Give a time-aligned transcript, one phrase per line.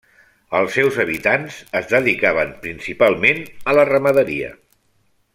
[0.59, 3.41] Els seus habitants es dedicaven, principalment,
[3.73, 4.49] a la ramaderia.